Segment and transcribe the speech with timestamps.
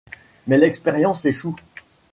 [0.47, 1.55] Mais l'expérience échoue.